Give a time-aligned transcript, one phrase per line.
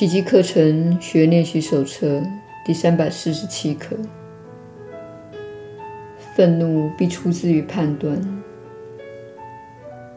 [0.00, 2.22] 奇迹课程学练习手册
[2.64, 3.94] 第三百四十七课：
[6.34, 8.18] 愤怒必出自于判断，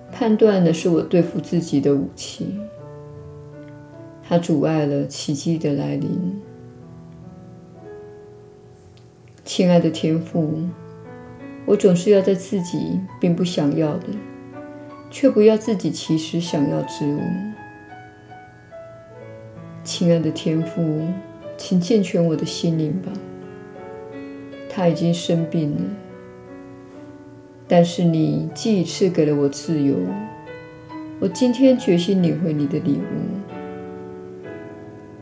[0.10, 2.58] 判断的是我对付自己的武器，
[4.26, 6.42] 它阻碍了奇迹的来临。
[9.44, 10.62] 亲爱的天父，
[11.66, 14.08] 我总是要在自己并不想要的，
[15.12, 17.20] 却不要自己其实想要之物。
[19.84, 21.02] 亲爱的天父，
[21.58, 23.12] 请健全我的心灵吧。
[24.70, 25.82] 他已经生病了，
[27.68, 29.96] 但是你既已赐给了我自由，
[31.20, 33.04] 我今天决心领会你的礼物。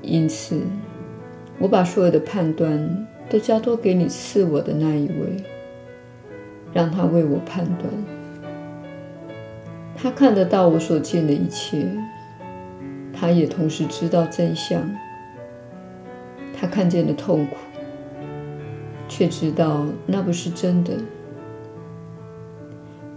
[0.04, 0.62] 因此，
[1.58, 5.44] 我把所有的判断都交托给你赐我的那一位，
[6.72, 7.92] 让他为我判断。
[9.96, 11.86] 他看得到我所见的一切。
[13.22, 14.82] 他也同时知道真相。
[16.60, 17.56] 他看见了痛苦，
[19.08, 20.94] 却知道那不是真的。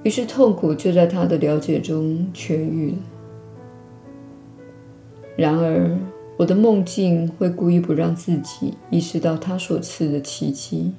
[0.02, 2.98] 于是痛苦就在他的了解中痊愈了。
[5.38, 5.96] 然而，
[6.36, 10.92] 我的梦境会故意不让自己意识到他所赐的奇迹。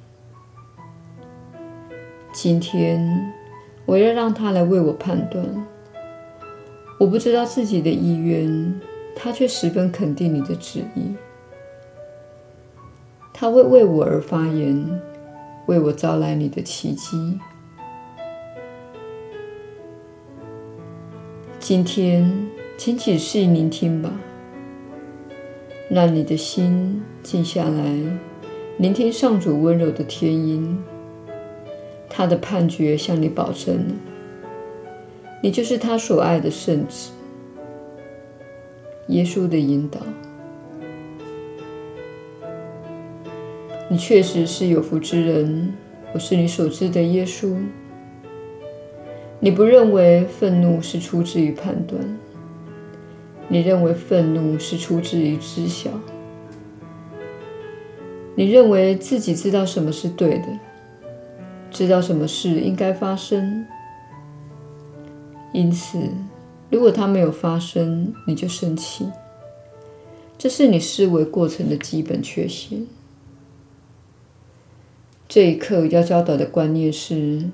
[2.32, 3.32] 今天，
[3.84, 5.46] 我要让他来为我判断。
[6.98, 8.80] 我不知道自己的意愿。
[9.18, 11.16] 他却十分肯定你的旨意，
[13.32, 15.00] 他会为我而发言，
[15.66, 17.40] 为我招来你的奇迹。
[21.58, 24.12] 今天，请仔细聆听吧，
[25.90, 27.96] 让你的心静下来，
[28.76, 30.78] 聆听上主温柔的天音。
[32.08, 33.94] 他的判决向你保证了，
[35.42, 37.10] 你就是他所爱的圣子。
[39.08, 40.00] 耶稣的引导，
[43.88, 45.72] 你确实是有福之人。
[46.12, 47.56] 我是你所知的耶稣。
[49.38, 52.00] 你不认为愤怒是出自于判断，
[53.48, 55.90] 你认为愤怒是出自于知晓。
[58.34, 60.48] 你认为自己知道什么是对的，
[61.70, 63.64] 知道什么事应该发生，
[65.52, 65.96] 因此。
[66.70, 69.06] 如果它没有发生，你就生气。
[70.38, 72.86] 这是你思维过程的基本缺陷。
[75.28, 77.44] 这一刻要教导的观念是：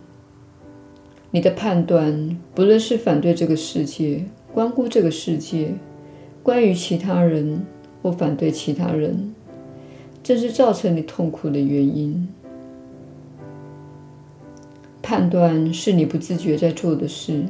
[1.31, 5.75] 你的判断，不论是反对这个世界、关乎这个世界、
[6.43, 7.65] 关于其他人
[8.03, 9.35] 或反对其他人，
[10.23, 12.29] 正是造成你痛苦的原因。
[15.01, 17.45] 判断是你不自觉在做的事。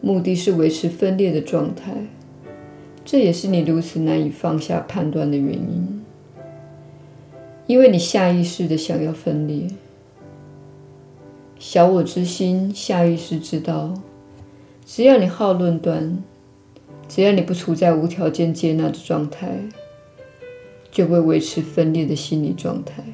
[0.00, 1.92] 目的是维持分裂的状态，
[3.04, 6.02] 这也是你如此难以放下判断的原因，
[7.66, 9.68] 因为你下意识的想要分裂。
[11.58, 13.92] 小我之心下意识知道，
[14.86, 16.22] 只要你好论断，
[17.06, 19.60] 只要你不处在无条件接纳的状态，
[20.90, 23.04] 就会维持分裂的心理状态。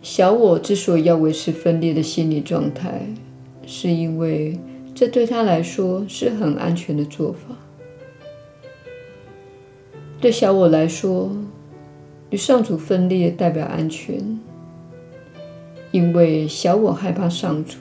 [0.00, 3.06] 小我之所以要维持分裂的心理状态，
[3.66, 4.58] 是因为
[4.94, 7.56] 这对他来说是很安全的做法。
[10.20, 11.36] 对小我来说，
[12.30, 14.38] 与上主分裂代表安全，
[15.90, 17.78] 因为小我害怕上主。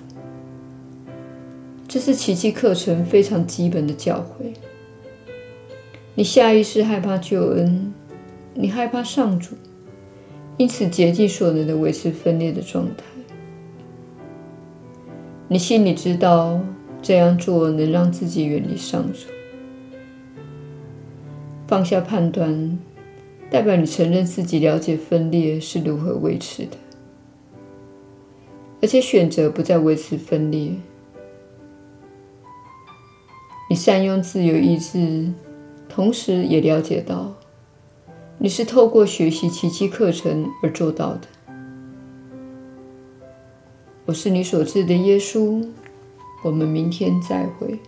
[1.88, 4.54] 这是奇迹课程非常基本的教诲。
[6.16, 7.94] 你下意识害怕救恩，
[8.54, 9.56] 你害怕上主，
[10.58, 13.04] 因此竭尽所能的维持分裂的状态。
[15.54, 16.62] 你心里知道
[17.02, 19.28] 这样做能让自己远离上主，
[21.68, 22.80] 放下判断，
[23.50, 26.78] 代表你承认自己了解分裂是如何维持的，
[28.82, 30.72] 而且选择不再维持分裂。
[33.70, 35.34] 你善用自由意志，
[35.90, 37.36] 同时也了解到
[38.38, 41.28] 你是透过学习奇迹课程而做到的。
[44.12, 45.66] 我是你所知的耶稣，
[46.44, 47.80] 我们明天再会。